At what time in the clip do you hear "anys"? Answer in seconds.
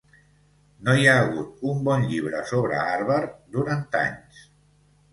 4.05-4.47